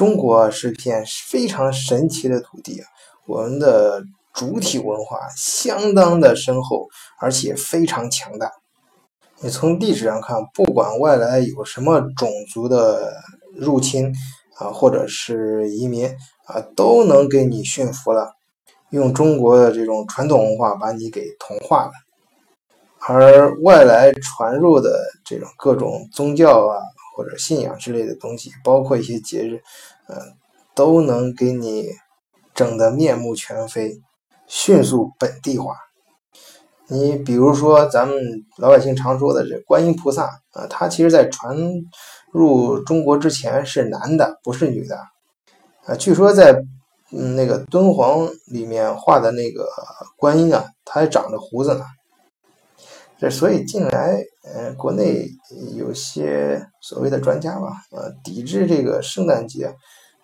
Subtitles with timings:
[0.00, 2.80] 中国是片非常神奇的土地，
[3.26, 6.88] 我们的主体文化相当的深厚，
[7.18, 8.50] 而且非常强大。
[9.40, 13.12] 你从历史上看，不管外来有什么种族的
[13.54, 14.10] 入侵
[14.56, 16.06] 啊，或者是移民
[16.46, 18.32] 啊，都能给你驯服了，
[18.88, 21.92] 用中国的这种传统文化把你给同化了。
[23.06, 26.80] 而外来传入的这种各种宗教啊。
[27.14, 29.62] 或者信仰之类的东西，包括一些节日，
[30.08, 30.16] 嗯，
[30.74, 31.88] 都能给你
[32.54, 34.00] 整得面目全非，
[34.46, 35.74] 迅速本地化。
[36.88, 38.16] 你比如说，咱们
[38.56, 41.56] 老百姓常说的这观音菩萨啊，他其实在传
[42.32, 44.96] 入中国之前是男的，不是女的
[45.84, 45.94] 啊。
[45.94, 46.52] 据说在
[47.12, 49.68] 嗯那个敦煌里面画的那个
[50.16, 51.84] 观音啊，他还长着胡子呢。
[53.20, 55.28] 这所以近来，呃，国内
[55.76, 59.66] 有些所谓的专家吧，呃，抵制这个圣诞节，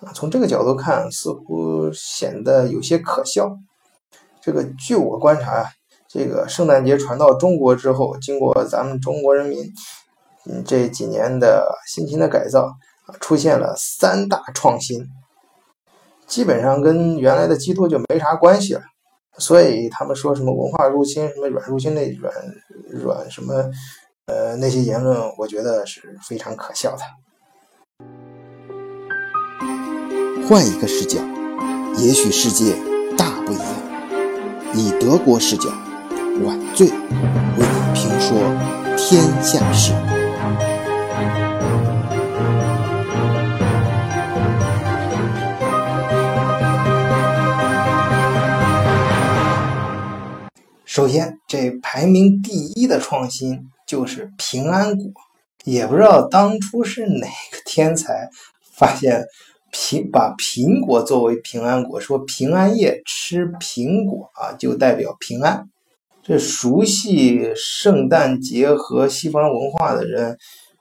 [0.00, 3.54] 啊，从这个角度看，似乎显得有些可笑。
[4.40, 5.66] 这个据我观察啊，
[6.08, 9.70] 这个圣诞节传到中国之后，经过咱们中国人民，
[10.46, 12.72] 嗯，这几年的辛勤的改造，
[13.20, 15.06] 出现了三大创新，
[16.26, 18.80] 基本上跟原来的基督就没啥关系了。
[19.40, 22.34] 所以他们说什么文化入侵，什么软入侵那软
[22.90, 23.70] 软什么，
[24.26, 27.02] 呃，那些言论，我觉得是非常可笑的。
[30.48, 31.20] 换一个视角，
[31.98, 32.74] 也许世界
[33.16, 33.66] 大不一样。
[34.74, 35.70] 以德国视角，
[36.44, 36.94] 晚醉为
[37.58, 38.38] 你评说
[38.96, 40.17] 天下事。
[50.98, 55.12] 首先，这排名第一的创新就是平安果。
[55.62, 58.28] 也不知道当初是哪个天才
[58.74, 59.24] 发现
[59.72, 65.68] 苹把苹果作为平安果，说平安夜吃苹果啊就代表平安。
[66.20, 70.36] 这熟悉圣诞节和西方文化的人，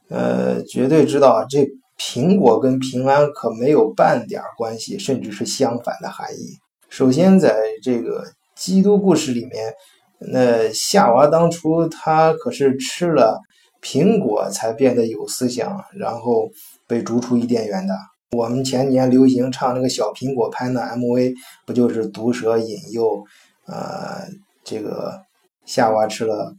[0.09, 6.57] 呃，绝对知道这苹果跟平安可没有半点关系，甚至是相反的含义。
[6.89, 8.25] 首先，在这个
[8.55, 9.75] 基督故事里面。
[10.19, 13.39] 那夏娃当初他可是吃了
[13.83, 16.49] 苹果才变得有思想，然后
[16.87, 17.93] 被逐出伊甸园的。
[18.31, 21.35] 我们前年流行唱那个小苹果拍那 MV，
[21.67, 23.23] 不就是毒蛇引诱，
[23.67, 24.27] 呃，
[24.63, 25.21] 这个
[25.65, 26.51] 夏娃吃了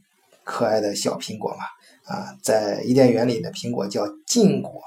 [0.45, 2.15] 可爱的小苹果嘛？
[2.15, 4.81] 啊，在伊甸园里的苹果叫禁果，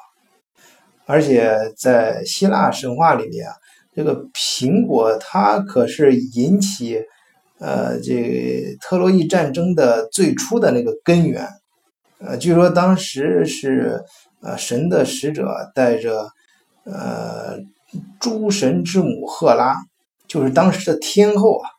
[1.04, 3.46] 而且在希腊神话里面，
[3.94, 7.02] 这个苹果它可是引起。
[7.64, 11.48] 呃，这特洛伊战争的最初的那个根源，
[12.18, 14.02] 呃，据说当时是
[14.42, 16.28] 呃神的使者带着
[16.82, 17.56] 呃
[18.18, 19.76] 诸神之母赫拉，
[20.26, 21.70] 就是当时的天后啊，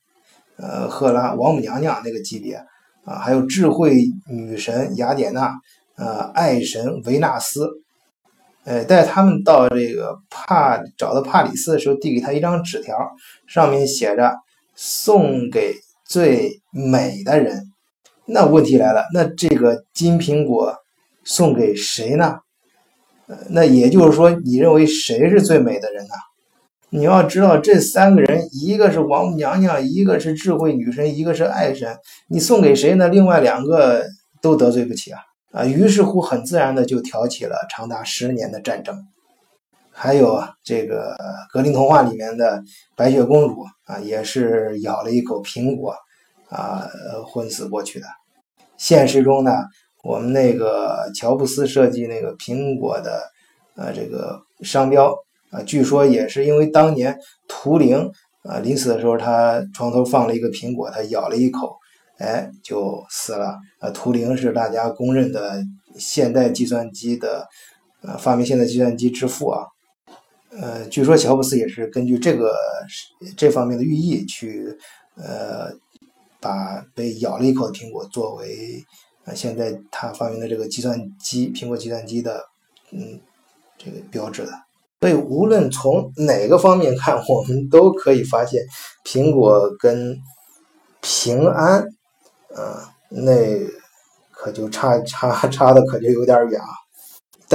[0.56, 2.56] 呃赫拉王母娘娘那个级别
[3.04, 5.54] 啊，还有智慧女神雅典娜，
[5.98, 7.70] 呃爱神维纳斯，
[8.64, 12.98] 呃带他们到这个帕找到帕里斯的时候，递给他一张纸条，
[13.48, 14.34] 上面写着。
[14.76, 15.76] 送给
[16.06, 17.72] 最美的人，
[18.26, 20.76] 那问题来了，那这个金苹果
[21.24, 22.40] 送给谁呢？
[23.50, 26.14] 那也就是说，你认为谁是最美的人呢？
[26.90, 31.98] 你要知道，这三个人，一个是王母娘娘，一个是智慧女神，一个是爱神，
[32.28, 33.08] 你送给谁呢？
[33.08, 34.06] 另外两个
[34.42, 35.20] 都得罪不起啊！
[35.54, 38.96] 啊，于是乎，很自然的就挑起了长达十年的战争。
[39.96, 41.16] 还有这个
[41.52, 42.62] 格林童话里面的
[42.96, 45.96] 白雪公主啊，也是咬了一口苹果
[46.50, 46.90] 啊，
[47.28, 48.08] 昏死过去的。
[48.76, 49.52] 现实中呢，
[50.04, 53.22] 我们那个乔布斯设计那个苹果的
[53.76, 55.16] 呃这个商标
[55.52, 57.16] 啊，据说也是因为当年
[57.48, 58.12] 图灵
[58.44, 61.78] 啊临死的时候，他床头放了一个苹果，他咬了一口，
[62.18, 63.60] 哎就死了。
[63.80, 65.64] 啊，图灵是大家公认的
[65.98, 67.48] 现代计算机的
[68.02, 69.64] 呃发明现代计算机之父啊。
[70.60, 72.54] 呃，据说乔布斯也是根据这个
[73.36, 74.78] 这方面的寓意去，
[75.16, 75.72] 呃，
[76.40, 78.84] 把被咬了一口的苹果作为
[79.26, 82.44] 呃现在他发明的这个计算机苹果计算机的
[82.92, 83.20] 嗯
[83.78, 84.52] 这个标志的。
[85.02, 88.64] 所以无论从哪个方面看，我们都可以发现
[89.04, 90.18] 苹果跟
[91.02, 91.82] 平安，
[92.56, 93.34] 啊，那
[94.32, 96.68] 可就差差差的可就有点远啊。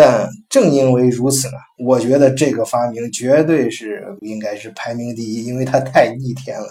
[0.00, 1.54] 但正因为如此呢，
[1.84, 6.68] 我觉得这个发明绝对是应该是排名第一，因为它太逆天了。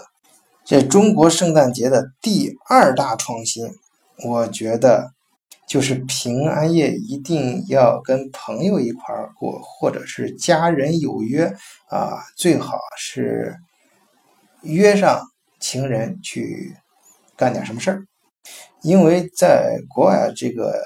[0.64, 3.66] 这中国圣诞节的第二大创新，
[4.24, 5.12] 我觉得
[5.66, 11.54] 就是平安夜一定要跟朋友一块过，或者是家人有约
[11.90, 13.54] 啊，最好是
[14.62, 15.20] 约上
[15.60, 16.74] 情人去
[17.36, 18.06] 干点什么事儿。
[18.80, 20.82] 因为在国外，这个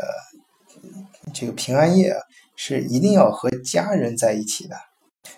[1.33, 2.19] 这个平安夜啊，
[2.65, 4.77] 是一定要和家人在一起的，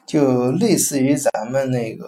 [0.05, 2.06] 就类似于咱们那个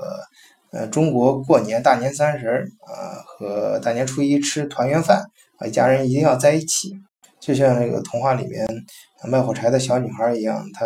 [0.72, 5.24] 呃中国过年大年三十儿啊和大年初一吃团圆饭
[5.56, 7.00] 啊，家人一定要在一起。
[7.40, 8.66] 就像那个童话里面
[9.24, 10.84] 卖火柴的小女孩一样，她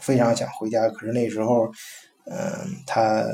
[0.00, 1.66] 非常想回家，可是那时候，
[2.24, 2.36] 嗯，
[2.84, 3.24] 她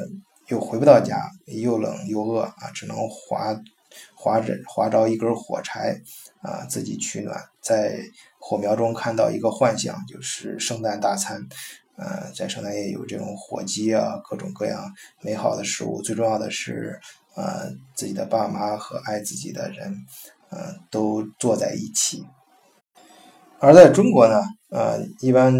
[0.48, 1.16] 又回不到家，
[1.46, 3.58] 又冷又饿啊，只能划
[4.14, 6.00] 划着划着一根火柴
[6.42, 7.38] 啊，自己取暖。
[7.60, 7.98] 在
[8.38, 11.46] 火苗中看到一个幻象，就是圣诞大餐。
[11.96, 14.84] 呃，在圣诞夜有这种火鸡啊，各种各样
[15.20, 16.00] 美好的食物。
[16.00, 16.96] 最重要的是，
[17.34, 19.92] 呃，自己的爸妈和爱自己的人，
[20.50, 22.24] 呃，都坐在一起。
[23.58, 24.40] 而在中国呢，
[24.70, 25.52] 呃，一般，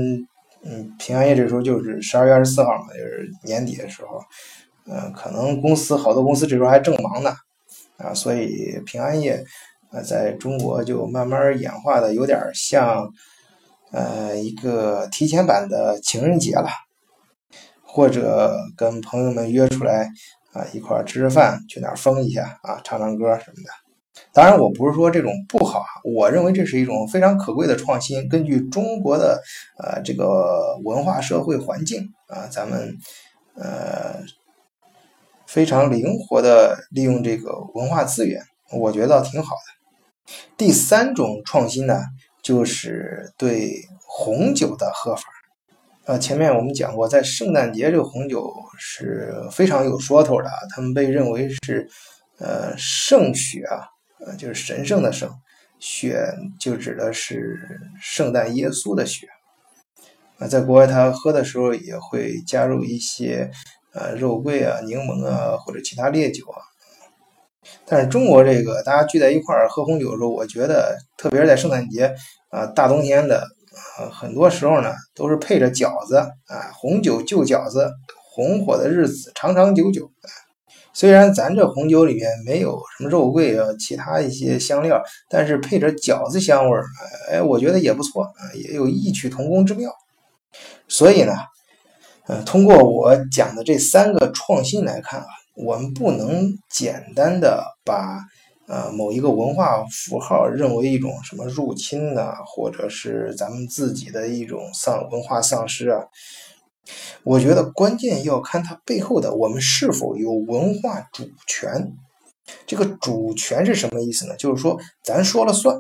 [0.63, 4.23] 嗯，平安夜这时候就是十二月二十四号嘛，就是年底的时候，
[4.87, 7.35] 嗯，可能公司好多公司这时候还正忙呢，
[7.99, 9.45] 啊，所以平安夜，
[9.93, 13.09] 呃，在中国就慢慢演化的有点像，
[13.93, 16.69] 呃，一个提前版的情人节了，
[17.83, 20.09] 或者跟朋友们约出来
[20.53, 23.71] 啊，一块吃吃饭，去哪疯一下啊，唱唱歌什么的。
[24.33, 28.29] 当然，我不是说这种不好啊，我认为这是一种非常可贵的创新。
[28.29, 29.41] 根据中国的
[29.79, 32.97] 呃这个文化社会环境啊，咱们
[33.57, 34.21] 呃
[35.49, 38.39] 非常灵活的利用这个文化资源，
[38.71, 40.33] 我觉得挺好的。
[40.59, 42.03] 第三种创新呢，
[42.43, 43.73] 就是对
[44.07, 45.23] 红酒的喝法。
[46.05, 51.89] 呃，前面我们讲过，在圣诞节这个红酒是非常有说头的，他们被认为是
[52.39, 53.89] 呃圣血啊。
[54.27, 55.31] 呃，就是神圣的圣，
[55.79, 56.27] 血
[56.61, 57.59] 就指的是
[58.03, 59.27] 圣诞耶稣的血。
[60.39, 63.51] 啊，在国外他喝的时候也会加入一些
[63.99, 66.63] 呃肉桂啊、柠檬啊或者其他烈酒啊。
[67.85, 72.15] 但是中国这个大家聚在一块儿喝红酒的时候，我觉得特别是在圣诞节
[72.51, 73.47] 啊大冬天的，
[74.13, 77.91] 很多时候呢都是配着饺子啊，红酒就饺子，
[78.31, 80.11] 红火的日子长长久久。
[80.95, 86.85] 虽然咱这红酒里面没有什么肉桂啊，其他一些香料，但是配着饺子香味儿，
[87.31, 89.93] 哎，我觉得也不错啊，也有异曲同工之妙。
[90.89, 91.35] 所以呢，
[92.29, 98.21] 呃，通过我讲的这三个创新来看啊，我们不能简单的把
[98.69, 106.05] 呃某一个文化符号认为一种什么入侵呐，或者是咱们自己的一种丧文化丧失啊。
[107.25, 111.95] 我觉得关键要看它背后的我们是否有文化主权。
[112.67, 114.37] 这个主权是什么意思呢？
[114.37, 115.79] 就是说咱说了算。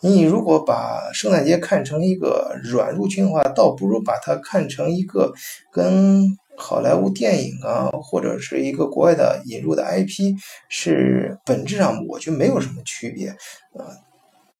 [0.00, 5.32] 你如果把圣诞节看成一个软入侵的话，倒不如把它看成一个
[5.72, 10.34] 跟好莱坞电影啊，或者是一个国外的引入的 IP，
[10.68, 13.28] 是本质上我觉得没有什么区别。
[13.72, 13.84] 呃，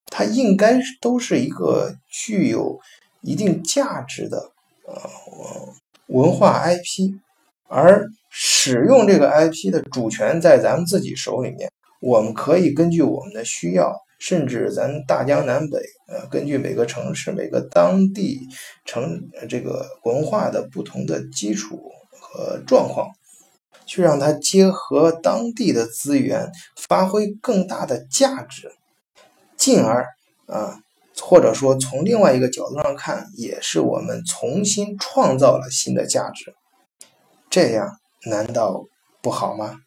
[0.06, 2.78] 它应该都是一个具有
[3.22, 4.52] 一定价值的，
[4.86, 5.74] 呃。
[6.08, 7.18] 文化 IP，
[7.66, 11.68] 而使用这个 IP 的主权在咱们自己手里面，
[12.00, 15.78] 我们可以根据我们的需要，甚至咱大江南北，
[16.08, 18.48] 呃，根据每个城市、每个当地
[18.84, 21.90] 城这个文化的不同的基础
[22.20, 23.08] 和状况，
[23.86, 28.72] 去让它结合当地的资源，发挥更大的价值，
[29.56, 30.06] 进而
[30.46, 30.80] 啊。
[31.18, 36.54] 或者说，从另外一个角度上看，也是我们重新创造了新的价值，
[37.48, 38.84] 这样难道
[39.22, 39.80] 不好吗？